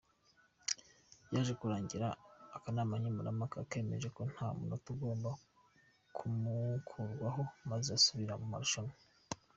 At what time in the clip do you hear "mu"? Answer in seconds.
8.41-8.47